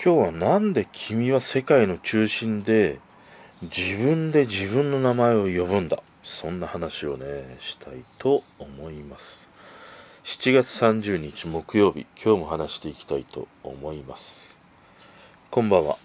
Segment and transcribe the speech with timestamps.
[0.00, 3.00] 今日はなんで君は世界の中心で
[3.62, 6.00] 自分で自分の名前を呼ぶんだ？
[6.22, 9.50] そんな話をねしたいと思います。
[10.22, 14.56] 7月30日木曜日今日も話していきたいと思います。
[15.50, 15.96] こんばんは。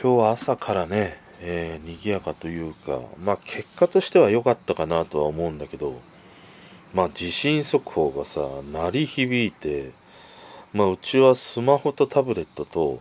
[0.00, 6.00] 今日は朝からね、えー、賑やかというかまあ結果としては良かったかなとは思うんだけど
[6.94, 8.40] まあ地震速報がさ
[8.72, 9.92] 鳴り響いて
[10.72, 13.00] まあ、うちはスマホとタブレットと、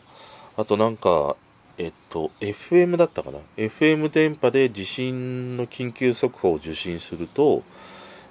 [0.57, 1.35] あとなんか、
[1.77, 7.63] えっと、FM だったかな ?FM 電波で地震の緊急速報を受信すると、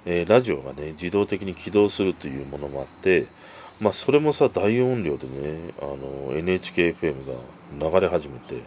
[0.05, 3.27] えー、ラジオがね、自動的に起動するというものもあって、
[3.79, 5.97] まあ、それもさ、大音量でね、あの、
[6.37, 8.61] NHKFM が流れ始めて、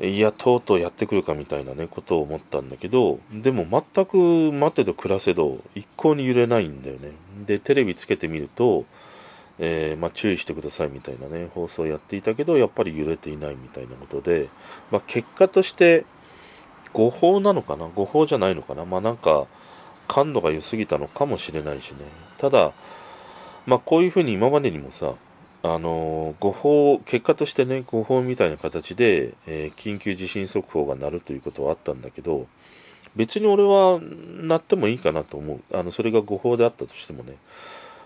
[0.00, 4.16] いや、とうとうやってくるかみたいなね、ことを思ったんだけど、でも全く
[4.52, 7.12] 待てど暮らせど、一向に揺れないんだよね。
[7.46, 8.84] で、テレビつけてみると、
[9.60, 14.48] えー、まあ、注意してくださいみたいなね、放送をやっていたけど、やっぱり揺れていないみたいなことで、
[14.90, 16.04] まあ、結果として、
[16.92, 17.88] 誤報なのかな？
[17.94, 18.84] 誤報じゃないのかな？
[18.84, 19.46] まあ、なんか、
[20.08, 21.98] 感度が良すぎたのかもしれないしね。
[22.38, 22.72] ただ、
[23.64, 25.14] まあ、こういうふうに今までにもさ、
[25.66, 32.46] あの誤報、結果としてね、誤報みたいな形で、えー、緊急地震速報が鳴るということはあったんだけど、
[33.16, 35.60] 別に俺は鳴ってもいいかなと思う。
[35.72, 37.38] あの、それが誤報であったとしてもね、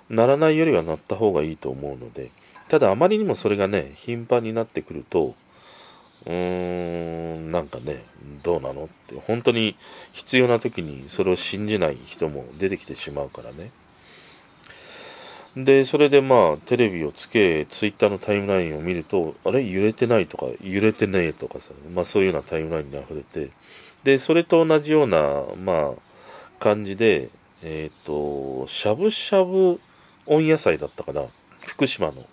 [0.09, 2.31] 鳴らないよりは鳴った方がいいと思うので、
[2.69, 5.35] ただあまりにもそれがね、頻繁になってくると、
[6.27, 8.05] うーん、なんかね、
[8.45, 9.75] どうなのって、本当に
[10.13, 13.73] 必要な時にそれを信じない人も出てきてしまうからね。
[15.57, 19.69] で、それでまあ、テレビをつけ、ツイッターのタイムラインを見ると、あれ？
[19.69, 23.51] 揺れてないとか、揺れてねえとかさ、まあそういうようなタイムラインに溢れて、
[24.05, 27.31] で、それと同じような、まあ、感じで、
[27.63, 29.81] えっ、ー、と、しゃぶしゃぶ
[30.27, 31.25] 温野菜だったかな、
[31.63, 32.27] 福島の。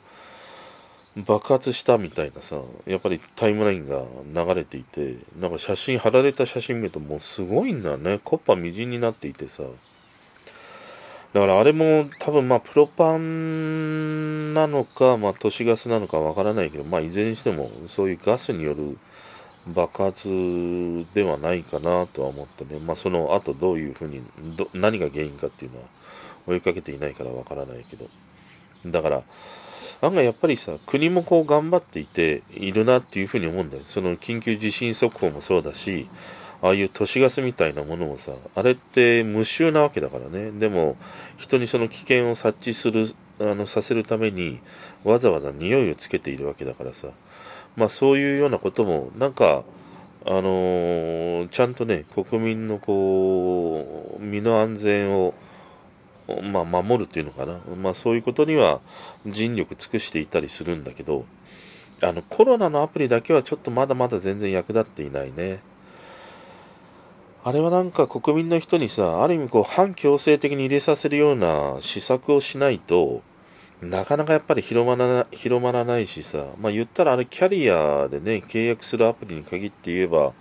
[1.18, 8.20] 爆発したみたいなさ、やっぱりタイムラインが流れていて、なんか写真、貼られた写真見るともうすごいんだね。
[8.22, 9.64] コッパみじんになっていてさ、
[11.36, 18.98] だからあれも多分まあプロパンなのか、まあ都市ガスなのかわからないけど、まあいずれにしてもそういうガスによる
[19.68, 20.30] 爆発
[21.14, 24.22] ではないかなとは思ってね、まあその後どういうふうに
[24.56, 25.84] ど、何が原因かっていうのは
[26.48, 28.08] 追いかけていないからわからないけど。
[28.86, 29.24] だから、
[30.00, 33.84] 案外やっぱりさ、国もこう頑張っていているなっていうふうに思うんだよ。
[33.88, 36.08] その緊急地震速報もそうだし、
[36.62, 40.52] ああいう都市ガスみたいなものもさ、あれって無臭なわけだからね。
[40.52, 40.98] でも、
[41.38, 44.60] 人にその危険を察知する、あの、させるために、
[45.04, 47.10] わざわざ匂いをつけているわけだからさ。
[47.76, 49.64] まあそういうようなことも、なんか、
[50.26, 55.34] あのー、ちゃんとね、国民のこう、身の安全を、
[56.42, 57.60] まあ守るっていうのかな。
[57.76, 58.80] まあそういうことには
[59.28, 61.26] 尽力尽くしていたりするんだけど、
[62.02, 65.60] あの、コロナのアプリだけはちょっとまだまだ全然役立っていないね。
[67.48, 73.22] あれはなんか国民の人にさ、ある意味こう反強制的に入れさせるような施策をしないと、
[73.84, 80.34] なかなかやっぱり広まらな広まらないしさ、まあ言ったらあれキャリアでね、契約するアプリに限って言えば、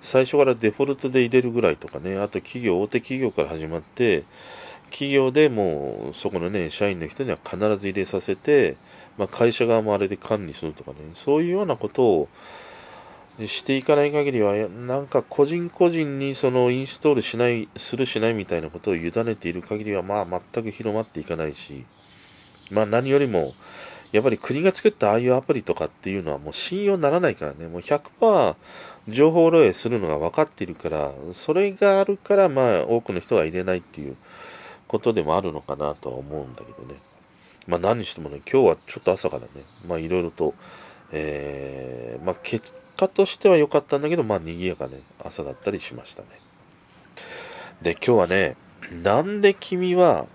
[0.00, 4.22] 最初からデフォルトで入れるぐらいとかね、あと企業、大手企業から始まって、
[4.92, 8.76] 企業でもうそこのね、社員の人には必ず入れさせて、
[9.18, 12.28] まあ会社側もあれで管理するとかね、そういうようなことを、
[13.46, 21.84] していかない限りは、なんか個人個人にそのインストールしない、するしないみたいなことを委ねている限りは、まあ全く広まっていかないし、
[22.70, 23.54] まあ何よりも、
[24.12, 28.54] やっぱり国が作ったああいうアプリとかっていうのはもう信用ならないからね、もう100%
[29.08, 34.16] 情報漏洩するのが分かっているから、それがあるからまあ多くの人は入れないっていう
[34.86, 37.00] ことでもあるのかなとは思うんだけどね。
[37.66, 39.48] まあ何にしてもね、今日はちょっと朝からね、
[39.88, 40.54] まあいろいろと、
[41.10, 46.28] えー、まあ結果としては良かったんだけど、まあ賑やかね、朝だったりしましたね。
[47.82, 48.56] で、今日はね、
[49.02, 50.26] なんで君は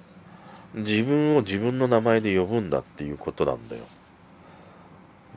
[0.74, 3.84] 自分を自分の名前で呼ぶんだっていうことなんだよ。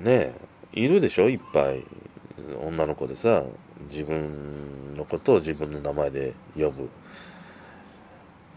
[0.00, 0.34] ね
[0.74, 1.28] え、いるでしょ？
[1.28, 1.84] いっぱい。
[2.64, 3.42] 女の子でさ、
[3.90, 6.88] 自分のことを自分の名前で呼ぶ。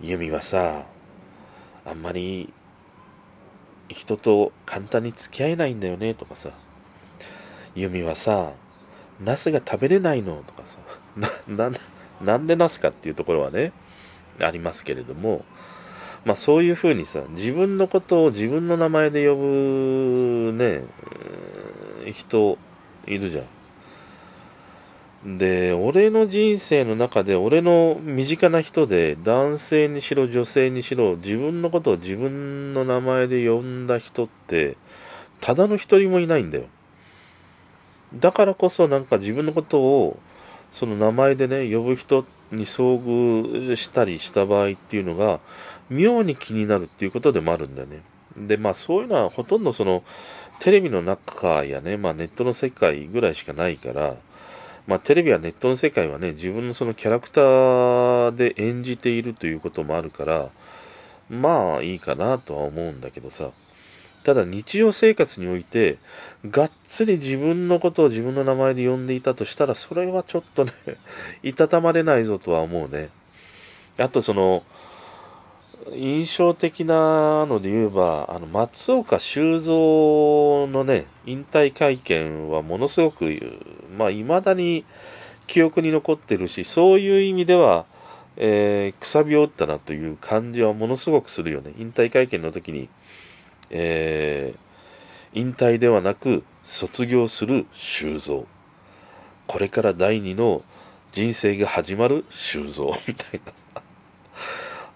[0.01, 0.85] ユミはさ、
[1.85, 2.51] あんまり
[3.89, 6.49] 人と簡単に付き合えないんだよねとかさ、
[7.75, 8.53] ユミはさ、
[9.23, 10.79] ナスが食べれないのとかさ、
[11.47, 11.77] な、な、
[12.21, 13.73] なんでナスかっていうところはね、
[14.39, 15.45] ありますけれども、
[16.23, 20.83] まあそういうふうにさ、自分のことを自分の名前で呼ぶね、
[22.11, 22.57] 人
[23.05, 25.37] いるじゃん。
[25.37, 34.77] で、俺の人生の中で、俺の身近な人で、男性にしろ女性にしろ、自分のことを自分の名前で呼んだ人って、
[35.41, 36.65] ただの一人もいないんだよ。
[38.13, 40.19] だからこそなんか自分のことを、
[40.71, 45.39] その名前でね、呼ぶ人に遭遇したりした場合っていうのが、
[45.89, 48.01] 妙に気になるっていうことでもあるんだよね。
[48.37, 50.03] で、まあそういうのはほとんどその、
[50.59, 54.15] テレビの中やね、まあネットの世界ぐらいしかないから、
[54.87, 60.49] まあ、テレビやネットの世界はね、自分のそのキャラクターで演じているということもあるから、
[61.27, 63.49] まあいいかなとは思うんだけどさ。
[64.25, 65.99] ただ日常生活において、
[66.49, 70.71] がっつり自分のことを自分の名前で呼んでいたとしたら、それはちょっとね、
[71.43, 73.09] いたたまれないぞとは思うね。
[73.99, 74.63] あとその、
[75.93, 83.59] 印象的なので言えば、あの、松岡修造のね、引退会見はものすごく、
[83.95, 84.85] まあ、未だに
[85.45, 87.85] 記憶に残ってるし、そういう意味では、
[88.37, 91.73] えー、くさびを打ったなという感じはものすごくするよね。
[91.77, 92.89] 引退会見の時に、
[93.77, 98.47] えー、引退ではなく、卒業する修造。
[99.47, 100.63] これから第二の
[101.11, 103.51] 人生が始まる修造 みたいな。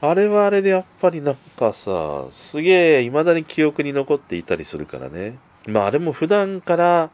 [0.01, 5.37] あれはあれでやっぱりなんかさ、すげえ未だに記憶に残っていたりするからね。
[5.67, 7.09] まああれも普段から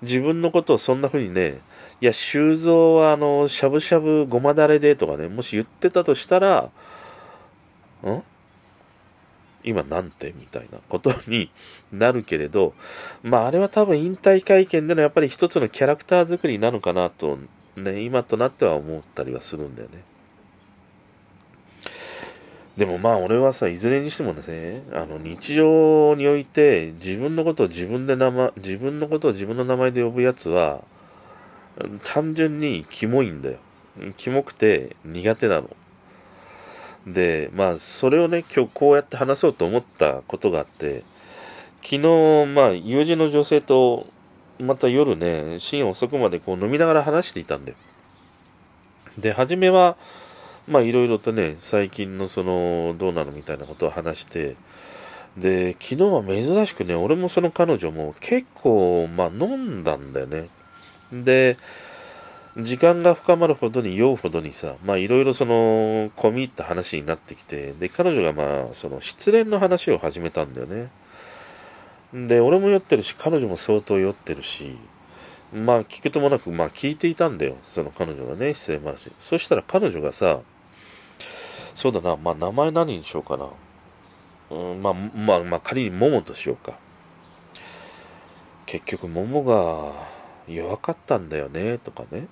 [0.00, 1.60] 自分のことをそんな風にね、
[2.00, 6.70] いや、修造はあの、しゃぶしゃぶごまだれでとかね、もし言ってたとしたら、
[8.02, 8.22] ん？
[9.64, 11.50] 今なんてみたいなことに
[11.92, 12.74] なるけれど、
[13.22, 17.38] まああれは多分引退会見でのやっぱり一つのキャラクター作りなのかなと、
[17.76, 20.02] ね、今となっては思ったりはするんだよね。
[22.76, 30.82] でもまあ俺はさ、いずれにしてもですね、あの日常において自分のことを自分で名前、自分のことを自分の名前で呼ぶやつは、
[32.02, 33.58] 単純にキモいんだよ。
[34.16, 35.68] キモくて苦手なの。
[37.06, 41.02] で、まあそれをね、今日こうやって話そうと思ったことがあって、
[41.82, 44.06] 昨日、まあ友人の女性と、
[44.60, 47.76] また夜ね、深夜遅くまでこう飲みながら話していたんだよ。
[49.18, 49.96] で、初めは、
[50.68, 54.56] まあいろいろとね、最近のその、どうなのみたいなことを話して、
[55.36, 60.48] で、昨日は珍しくね、俺もその彼女も結構、まあ飲んだんだよね。
[61.12, 61.56] で、
[62.58, 70.90] 時間が深まるほどに酔うほどにさ、まあいろいろその、込み入った話になってきて、で、彼女がまあ、その失恋の話を始めたんだよね。
[72.12, 74.76] で、俺も酔ってるし、彼女も相当酔ってるし、
[75.54, 77.56] まあ聞くともなく、まあ聞いていたんだよ。
[77.74, 79.10] その彼女がね、失恋話。
[79.20, 80.40] そしたら彼女がさ、
[81.74, 83.48] そうだな、まあ名前何にしようかな。
[84.50, 86.78] うん、まあ、まあ、まあ仮に桃としようか。
[88.66, 89.92] 結局桃が
[90.48, 92.26] 弱かったんだよね、とかね。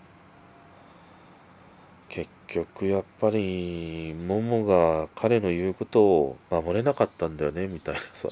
[2.50, 8.28] 局やっぱり桃が彼の言うことを守れなかったんだよね、みたいなさ。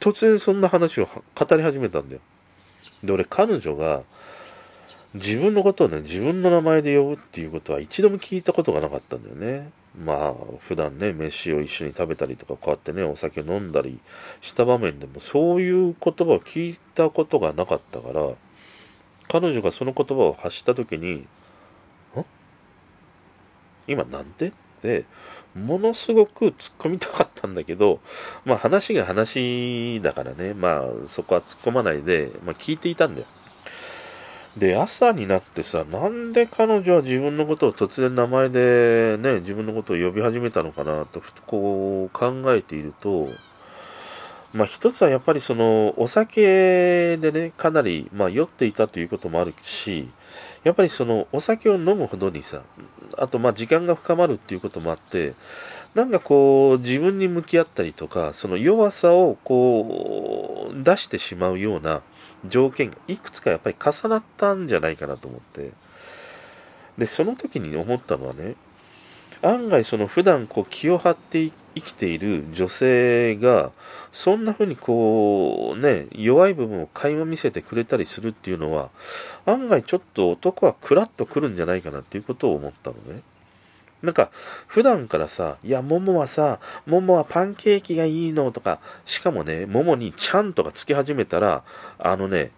[0.00, 2.20] 突然そんな話を語り始めたんだよ。
[3.02, 4.02] で、俺彼女が
[5.14, 9.70] 自分のことをね、自分の名前で呼ぶっていうことは一度も聞いたことがなかったんだよね。
[10.04, 13.98] まあ、普段ね、飯を一緒に食べたりとか、こうやってね、お酒飲んだり
[14.40, 18.28] した場面でも、そういう言葉を聞いたことがなかったから、
[19.28, 21.26] 彼女がその言葉を発した時に、
[23.88, 24.48] 今なんで？
[24.48, 25.04] って、
[25.56, 27.98] ものすごく突っ込みたかったんだけど、
[28.44, 33.26] まあ話が話だからね、まあそこは突っ込まないで、まあ聞いていたんだよ。
[34.56, 43.28] で、朝になってさ、なんで彼女は自分のことを突然名前でね、自分のことを呼び始めたのかなと、ふとこう考えていると、
[44.52, 50.08] まあ一つはやっぱりその、お酒でね、かなり、まあ酔っていたということもあるし、
[50.64, 52.62] やっぱりその、お酒を飲むほどにさ、
[53.16, 55.34] あとまあ時間が深まるっていうこともあって、
[55.94, 62.02] なんかこう、自分に向き合ったりとか、その弱さをこう、出してしまうような、
[62.46, 65.72] 条件がいくつかやっぱり重なったんじゃないかなと思って。
[66.96, 68.54] で、その時に思ったのはね、
[69.42, 73.72] 案外その普段こう気を張って生生きている女性が、
[74.12, 78.90] そんな風にこうね、弱い部分を垣間見せてくれたりするっていうのは、
[79.46, 83.22] 案外ちょっと男はクラッとくるんじゃないかなっていうことを思ったのね。
[84.02, 84.30] なんか、
[84.68, 91.64] 普段からさ、いや、ももはさ、ももはパンケーキがいいのとか、しかもね、ももにちゃんとかつき始めたら、
[91.98, 92.52] あのね、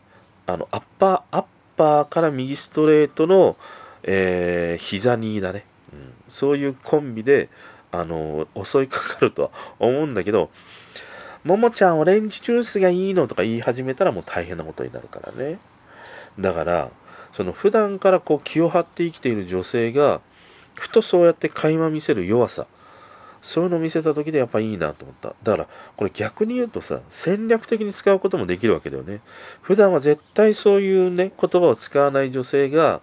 [0.47, 1.45] あの、アッパー、アッ
[1.77, 3.57] パーから右ストレートの、
[4.03, 6.13] えー、膝にだね、うん。
[6.29, 7.49] そういうコンビで、
[7.93, 10.51] あの、襲いかかるとは思うんだけど、
[11.45, 15.59] ももちゃんオレンジジュースがいいのとか言い始めたらもう大変なことになるからね。
[16.39, 16.91] だから、
[17.33, 20.21] その普段からこう気を張って生きている女性が、
[20.75, 22.67] ふとそうやって垣間見せる弱さ。
[23.43, 25.35] そういうのを見せた時でやっぱいいなと思った。
[25.43, 29.21] だから、これ逆に言うとさ、戦略的に使うこともできるわけだよね。
[29.63, 33.01] 普段は絶対そういうね、言葉を使わない女性が、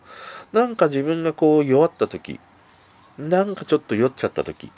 [0.54, 2.40] なんか自分がこう弱った時、
[3.18, 4.72] なんかちょっと酔っちゃった時、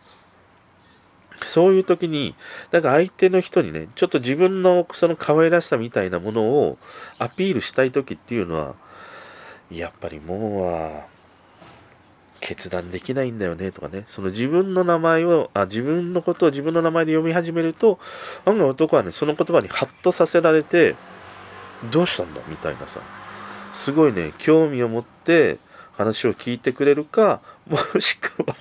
[1.46, 2.36] そういう時に、
[2.72, 6.78] なんか相手の人にね、ちょっと自分のその可愛らしさみたいなものを
[7.18, 8.76] アピールしたい時っていうのは、
[9.72, 11.08] やっぱりもうは、
[12.42, 18.00] 決断できないんだよねとかね、その自分の名前を、あ、自分のことを自分の名前で読み始めると、
[18.46, 20.96] 案外男はね、その言葉にハッとさせられて、
[21.92, 23.02] どうしたんだみたいなさ、
[23.74, 25.58] すごいね、興味を持って
[26.00, 28.56] 話を聞いてくれるか、もしくは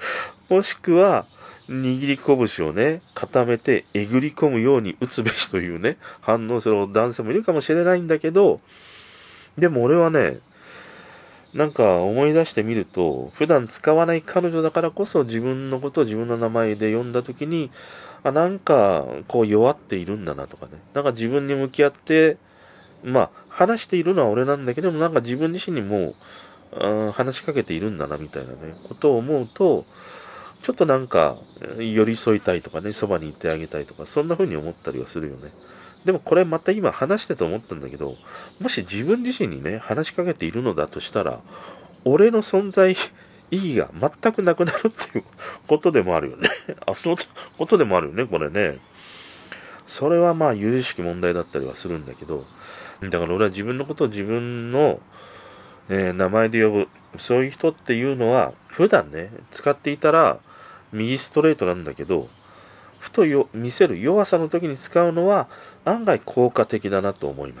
[0.50, 1.24] もしくは、
[1.68, 8.60] 握り拳をね、固めてえぐり込むように打つべしというね、反応する男性もいるかもしれないんだけど、
[9.56, 10.40] でも俺はね、
[11.54, 17.70] なんか思い出してみると、普段使わない彼女だからこそ自分のことを自分の名前で呼んだ時に、
[18.22, 20.72] あ、なんかこう弱っているんだなとかね。
[20.92, 22.36] なんか自分に向き合って、
[23.02, 26.14] まあ話しているのは俺なんだけども、なんか自分自身にも
[27.12, 29.84] 話しかけているんだなみたいなね、ことを思うと、
[30.62, 31.36] ちょっとなんか
[31.78, 35.52] 寄り添いたいとかね、そばにいてあげたいとか、そんな風に思ったりはするよね。
[36.04, 38.16] でもこれまた今話してて思ったんだけど、
[38.60, 41.40] もし自分自身にね、話しかけているのだとしたら、
[42.04, 42.96] 俺の存在
[43.50, 43.90] 意義が
[44.22, 45.24] 全くなくなるっていう
[45.68, 46.48] ことでもあるよね。
[46.86, 47.16] あの
[47.58, 48.78] ことでもあるよね、これね。
[49.86, 52.44] それはまあ、有識問題だったりはするんだけど、
[53.02, 55.00] だから俺は自分のことを自分の、
[55.88, 56.88] えー、名前で呼ぶ。
[57.18, 60.38] そういう人っていうのは、普段ね、使っていたら、
[60.92, 62.28] 右ストレートなんだけど、
[63.02, 65.48] ふとよ見せる弱さの時に使うのは
[65.84, 67.60] 案外効果的だなと思いま